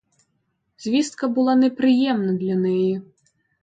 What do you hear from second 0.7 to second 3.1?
Звістка була неприємна для неї.